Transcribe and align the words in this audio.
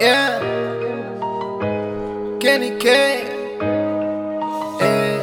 Yeah. 0.00 0.38
Kenny 2.38 2.78
K. 2.78 3.24
Yeah. 4.78 5.18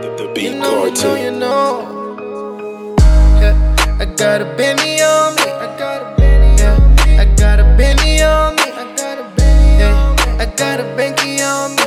The, 0.00 0.16
the 0.16 0.32
beat 0.34 0.54
know, 0.54 0.86
you 0.86 0.90
know, 0.90 0.94
cartoon. 0.94 1.24
you 1.24 1.30
know. 1.38 2.96
Yeah. 3.38 3.96
I 4.00 4.06
got 4.06 4.40
a 4.40 4.46
Benny 4.56 5.02
on 5.02 5.34
me. 5.34 5.42
I 5.42 5.76
got 5.76 6.00
a 6.00 6.16
Benny 6.16 6.62
on 6.62 6.94
me. 6.96 7.18
I 7.18 7.24
got 7.36 7.60
a 7.60 7.64
Benny 7.76 8.22
on 8.22 8.56
me. 8.56 8.62
I 8.62 8.94
got 8.96 9.18
a 9.18 9.24
Benny 9.36 9.82
on 9.82 10.16
me. 10.16 10.22
I 10.40 10.46
got 10.56 10.80
a 10.80 10.84
Benky 10.96 11.40
on 11.44 11.76
me. 11.76 11.82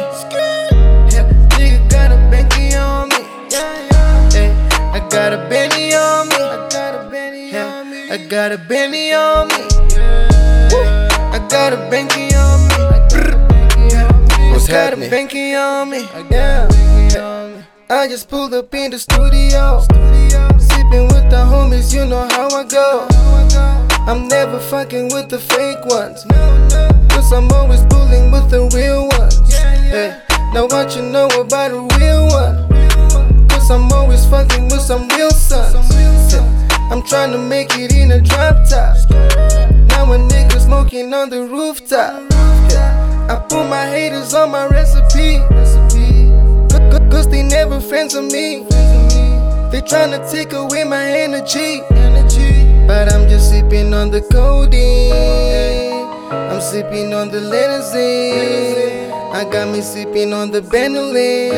Yeah. 1.12 1.26
Nigga 1.58 1.90
got 1.90 2.12
a 2.12 2.18
Benky 2.30 2.78
on 2.80 3.10
me. 3.10 3.26
Yeah, 3.50 3.90
yeah. 3.92 4.30
Hey, 4.30 4.52
I 4.94 5.00
got 5.10 5.34
a 5.34 5.38
Benny 5.50 5.96
on 5.96 6.30
me. 6.30 6.36
I 6.36 6.70
got 6.70 6.94
a 6.94 7.10
Benny 7.10 7.58
on 7.58 7.90
me. 7.90 8.12
I 8.12 8.18
got 8.28 8.52
a 8.52 8.60
Benny 8.60 9.12
on 9.12 9.48
me. 9.48 9.89
Got 11.50 11.74
a 11.74 11.78
Benky 11.90 12.32
on 12.36 12.60
me. 12.68 12.76
What's 14.52 14.70
I 14.70 14.72
got 14.72 14.98
happening? 15.00 15.10
a 15.12 15.56
on 15.56 15.90
me. 15.90 16.08
Yeah. 16.30 16.68
I 17.90 18.08
just 18.08 18.30
pulled 18.30 18.54
up 18.54 18.72
in 18.76 18.92
the 18.92 19.00
studio. 19.00 19.82
Sipping 20.60 21.08
with 21.08 21.28
the 21.32 21.42
homies, 21.50 21.92
you 21.92 22.06
know 22.06 22.28
how 22.30 22.50
I 22.50 22.64
go. 22.66 23.08
I'm 24.06 24.28
never 24.28 24.60
fucking 24.60 25.10
with 25.12 25.30
the 25.30 25.40
fake 25.40 25.84
ones. 25.86 26.24
Cause 27.10 27.34
I'm 27.34 27.52
always 27.52 27.84
bullying 27.86 28.30
with 28.32 28.52
the 28.52 28.70
real 28.76 29.08
ones. 29.18 29.52
Hey, 29.90 30.22
now 30.54 30.68
what 30.68 30.96
you 30.96 31.02
know 31.02 31.26
about 31.30 31.72
a 31.72 31.82
real 31.98 32.28
one? 32.28 33.48
Cause 33.50 33.72
I'm 33.72 33.92
always 33.92 34.24
fucking 34.28 34.66
with 34.66 34.82
some 34.82 35.08
real 35.18 35.32
sons. 35.32 35.74
I'm 36.92 37.02
trying 37.04 37.32
to 37.32 37.40
make 37.40 37.76
it 37.78 37.96
in 37.96 38.12
a 38.12 38.22
drop 38.22 38.70
top. 38.70 38.98
Now 39.90 40.14
a 40.14 40.18
nigga 40.18 40.49
smoking 40.90 41.14
on 41.14 41.30
the 41.30 41.44
rooftop. 41.44 42.32
I 43.30 43.36
put 43.48 43.70
my 43.70 43.86
haters 43.86 44.34
on 44.34 44.52
my 44.52 44.66
recipe. 44.68 45.38
Cause- 47.12 47.28
they 47.30 47.44
never 47.44 47.80
friends 47.80 48.16
of 48.16 48.24
me. 48.26 48.66
They 49.72 49.82
tryna 49.82 50.20
take 50.32 50.54
away 50.54 50.84
my 50.84 51.06
energy. 51.12 51.82
But 52.88 53.14
I'm 53.14 53.30
just 53.30 53.52
sipping 53.52 53.94
on 53.94 54.10
the 54.10 54.22
codeine. 54.22 55.94
I'm 56.32 56.62
sipping 56.62 57.14
on 57.14 57.30
the 57.30 57.40
limousine. 57.40 59.12
I 59.32 59.44
got 59.52 59.68
me 59.70 59.82
sipping 59.82 60.34
on 60.34 60.50
the 60.50 60.62
Bentley. 60.62 61.52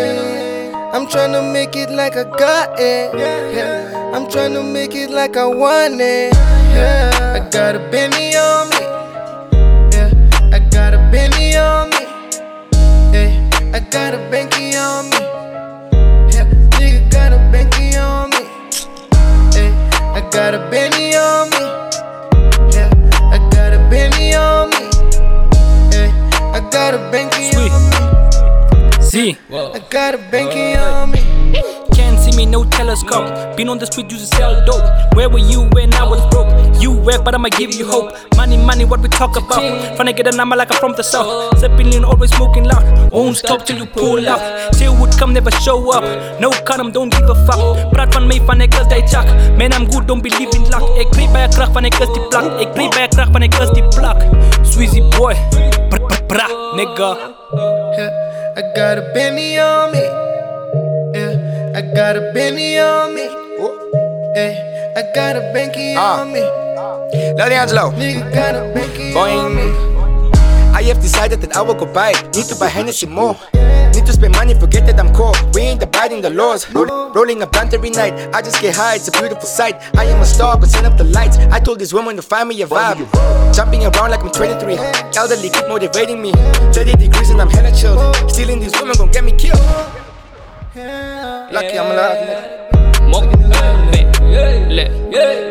I'm 0.94 1.05
tryna 1.08 1.53
make 1.53 1.75
it 1.77 1.89
like 1.89 2.17
I 2.17 2.25
got 2.25 2.77
it. 2.80 3.14
I'm 4.14 4.25
tryna 4.27 4.64
make 4.70 4.94
it 4.94 5.09
like 5.09 5.38
I 5.38 5.45
want 5.45 6.02
it. 6.02 6.33
I 6.36 7.39
got 7.50 7.75
a 7.75 7.80
Benny 7.92 8.36
on 8.36 8.70
got 13.92 14.14
a 14.14 14.17
Benky 14.31 14.73
on 14.75 15.09
me. 15.09 15.17
Yeah. 16.34 16.45
Nigga 16.80 17.11
got 17.11 17.34
a 17.34 17.38
Benky 17.52 17.98
on 18.00 18.30
me. 18.30 18.44
Hey, 19.53 19.72
I 20.16 20.22
got 20.31 20.53
a 20.53 20.59
Benny 20.72 21.14
on 21.16 21.50
me. 21.50 21.59
Yeah, 22.73 22.89
I 23.36 23.38
got 23.52 23.73
a 23.73 23.80
Benny 23.89 24.33
on 24.33 24.70
me. 24.70 24.88
Hey, 25.92 26.09
I 26.56 26.66
got 26.72 26.94
a 26.94 27.00
Benky 27.11 27.52
Sweet. 27.52 27.72
on 27.72 27.81
me. 27.89 29.02
Z. 29.02 29.38
I 29.52 29.80
got 29.89 30.16
a 30.16 30.17
Benky 30.17 30.78
on 30.78 31.11
me. 31.11 31.30
Me, 32.42 32.47
no 32.47 32.64
telescope. 32.66 33.56
Been 33.56 33.70
on 33.70 33.78
the 33.78 33.86
street, 33.86 34.11
used 34.11 34.31
to 34.31 34.36
sell 34.36 34.66
dope. 34.66 35.14
Where 35.14 35.30
were 35.30 35.38
you 35.38 35.70
when 35.73 35.94
I 35.94 36.03
was 36.03 36.25
broke? 36.34 36.50
You 36.81 36.92
were, 36.92 37.22
but 37.22 37.36
I'ma 37.36 37.50
give 37.50 37.72
you 37.75 37.86
hope. 37.86 38.17
Money, 38.36 38.58
money, 38.58 38.83
what 38.83 39.00
we 39.00 39.09
talk 39.09 39.38
about. 39.38 39.61
Tryna 39.95 40.17
get 40.17 40.25
a 40.25 40.36
number 40.36 40.56
like 40.56 40.73
I'm 40.73 40.80
from 40.80 40.94
the 40.94 41.03
south. 41.03 41.59
Sipping 41.59 41.92
lean, 41.92 42.03
always 42.03 42.31
smoking 42.31 42.64
loud. 42.64 43.11
Won't 43.11 43.38
stop 43.38 43.64
till 43.64 43.78
you 43.78 43.86
pull 43.86 44.28
up. 44.28 44.73
Say 44.73 44.89
would 44.89 45.15
come, 45.20 45.33
never 45.33 45.52
show 45.52 45.92
up. 45.92 46.04
No 46.39 46.49
condom, 46.65 46.92
don't 46.92 47.11
give 47.14 47.30
a 47.30 47.36
fuck. 47.45 47.92
Praat 47.92 48.14
van 48.14 48.26
mij 48.26 48.42
van 48.45 48.61
ik 48.61 48.76
als 48.76 48.88
die 48.88 49.08
chak. 49.08 49.27
Man, 49.58 49.71
I'm 49.73 49.92
good, 49.92 50.08
don't 50.08 50.23
believe 50.23 50.55
in 50.55 50.67
luck. 50.67 50.98
Ik 50.98 51.11
kreeg 51.11 51.32
bij 51.32 51.44
een 51.44 51.49
kracht 51.49 51.71
van 51.71 51.86
ik 51.86 51.99
als 51.99 52.14
die 52.14 52.27
plak. 52.27 52.60
Ik 52.60 52.73
kreeg 52.73 52.89
bij 52.89 53.04
een 53.04 53.10
kracht 53.10 53.32
van 53.32 53.42
ik 53.42 53.60
als 53.60 53.71
die. 53.71 53.83
Sweezy 54.61 55.02
boy. 55.17 55.36
Bra, 55.89 55.99
bra, 56.08 56.17
bra, 56.27 56.48
nigga. 56.76 57.17
I 58.58 58.61
got 58.73 58.98
a 58.98 59.11
Benny 59.14 59.60
on 59.60 59.92
me. 59.92 60.40
I 61.81 61.83
got 61.95 62.15
a 62.15 62.31
Benny 62.31 62.77
on 62.77 63.15
me. 63.15 63.23
Hey, 64.36 64.93
I 64.95 65.02
got 65.15 65.36
a 65.36 65.39
Benky 65.52 65.95
Ah. 65.97 66.21
on 66.21 66.31
me. 66.31 66.42
Lady 67.42 67.55
Angelo. 67.55 67.89
Nigga 67.97 68.31
got 68.31 68.53
a 68.53 68.69
Benky 68.71 69.11
Boing. 69.15 69.45
on 69.45 69.55
me. 69.55 70.77
I 70.77 70.83
have 70.83 71.02
decided 71.02 71.41
that 71.41 71.58
I 71.58 71.61
will 71.64 71.73
go 71.73 71.87
buy. 71.91 72.11
Need 72.36 72.45
to 72.49 72.55
buy 72.55 72.67
Hennessy 72.67 73.08
more. 73.08 73.36
Need 73.95 74.05
to 74.05 74.14
spend 74.14 74.36
money, 74.36 74.53
forget 74.53 74.86
that 74.86 74.99
I'm 74.99 75.11
cool. 75.15 75.33
We 75.55 75.61
ain't 75.61 75.81
abiding 75.81 76.21
the 76.21 76.30
laws. 76.30 76.70
Roll- 76.71 77.11
rolling 77.15 77.41
a 77.41 77.47
blunt 77.47 77.73
every 77.73 77.89
night. 77.89 78.14
I 78.31 78.41
just 78.43 78.61
get 78.61 78.75
high, 78.75 78.95
it's 78.95 79.08
a 79.08 79.11
beautiful 79.11 79.49
sight. 79.49 79.81
I 79.97 80.05
am 80.05 80.21
a 80.21 80.25
star, 80.25 80.58
but 80.59 80.70
send 80.70 80.86
up 80.86 80.97
the 80.97 81.03
lights. 81.03 81.37
I 81.52 81.59
told 81.59 81.80
this 81.80 81.93
woman 81.93 82.15
to 82.15 82.21
find 82.21 82.47
me 82.47 82.61
a 82.61 82.67
vibe. 82.67 83.02
Jumping 83.53 83.83
around 83.83 84.11
like 84.11 84.21
I'm 84.23 84.30
23. 84.31 84.77
Elderly 85.17 85.49
keep 85.49 85.67
motivating 85.67 86.21
me. 86.21 86.31
30 86.73 86.93
degrees 86.93 87.31
and 87.31 87.41
I'm 87.41 87.49
hella 87.49 87.71
chilled. 87.75 87.99
Stealing 88.30 88.59
these 88.59 88.71
women 88.80 88.95
gon' 88.97 89.11
get 89.11 89.23
me 89.25 89.33
killed. 89.33 89.51
Lucky 91.52 91.78
I'm 91.78 91.92
alive. 91.92 92.17
nigga. 92.17 93.12
Mo, 93.12 93.20
bet, 93.92 94.08
look, 94.72 94.88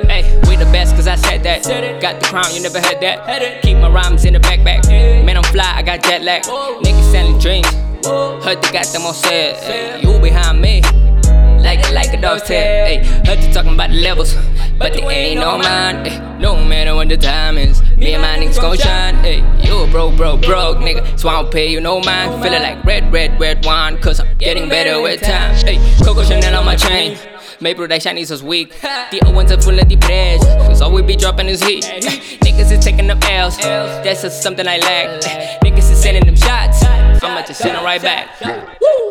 hey, 0.09 0.41
we 0.49 0.57
the 0.57 0.65
best 0.73 0.97
cause 0.97 1.07
I 1.07 1.17
said 1.17 1.43
that. 1.43 1.63
Got 2.01 2.21
the 2.21 2.27
crown, 2.27 2.55
you 2.55 2.63
never 2.63 2.81
had 2.81 3.01
that. 3.01 3.61
Keep 3.63 3.77
my 3.79 3.91
rhymes 3.91 4.25
in 4.25 4.33
the 4.33 4.39
backpack. 4.41 4.89
Man, 4.89 5.37
I'm 5.37 5.45
fly, 5.45 5.71
I 5.77 5.83
got 5.83 6.03
jet 6.03 6.23
lag. 6.23 6.43
Niggas 6.45 7.13
selling 7.13 7.39
dreams. 7.39 7.69
Heard 8.43 8.63
they 8.63 8.73
got 8.73 8.87
them 8.87 9.05
on 9.05 9.13
set. 9.13 9.63
Ay, 9.63 10.01
you 10.01 10.19
behind 10.21 10.63
me. 10.63 10.81
Like, 11.61 11.93
like 11.93 12.15
a 12.15 12.21
dog's 12.21 12.43
tail. 12.45 12.87
Hey, 12.87 13.05
heard 13.27 13.45
you 13.45 13.53
talking 13.53 13.75
about 13.75 13.91
the 13.91 13.97
levels. 13.97 14.35
But 14.81 14.95
they 14.95 15.03
ain't 15.03 15.41
no 15.41 15.59
mine. 15.59 16.07
Eh, 16.07 16.19
Ay, 16.19 16.39
no 16.39 16.57
matter 16.65 16.95
what 16.95 17.11
the 17.11 17.19
time 17.19 17.59
is. 17.59 17.83
Me 17.99 18.15
and 18.15 18.23
my 18.23 18.39
niggas 18.39 18.59
gon' 18.59 18.79
shine. 18.79 19.15
Hey, 19.17 19.41
you 19.63 19.77
a 19.77 19.87
broke, 19.87 20.17
broke, 20.17 20.41
broke 20.41 20.79
nigga. 20.79 21.19
So 21.21 21.29
I 21.29 21.43
don't 21.43 21.53
pay 21.53 21.71
you 21.71 21.83
no 21.83 22.01
mind. 22.01 22.43
Feeling 22.43 22.63
like 22.63 22.83
red, 22.83 23.13
red, 23.13 23.39
red 23.39 23.63
wine. 23.63 24.01
Cause 24.01 24.21
I'm 24.21 24.39
getting 24.39 24.71
better 24.71 25.03
with 25.03 25.21
time. 25.21 25.55
Hey, 25.57 25.77
Coco 26.03 26.25
Chanel 26.25 26.59
on 26.59 26.65
my 26.65 26.77
chain. 26.77 27.19
Maybe 27.61 27.87
that 27.89 28.01
Chinese 28.01 28.31
was 28.31 28.43
weak. 28.43 28.73
The 28.81 29.21
old 29.27 29.35
ones 29.35 29.53
are 29.53 29.61
full 29.61 29.79
of 29.79 29.87
the 29.87 29.99
praise. 29.99 30.43
Cause 30.67 30.81
all 30.81 30.91
we 30.93 31.03
be 31.03 31.15
dropping 31.15 31.49
is 31.49 31.63
heat. 31.63 31.85
Niggas 32.41 32.73
is 32.73 32.83
taking 32.83 33.07
them 33.07 33.19
L's. 33.23 33.59
That's 33.59 34.23
just 34.23 34.43
something 34.43 34.67
I 34.67 34.79
lack. 34.79 35.21
Niggas 35.63 35.93
is 35.93 36.01
sending 36.03 36.25
them 36.25 36.37
shots. 36.37 36.83
I'ma 37.23 37.43
just 37.47 37.61
send 37.61 37.77
them 37.77 37.85
right 37.85 38.01
back. 38.01 38.41
Woo! 38.81 39.10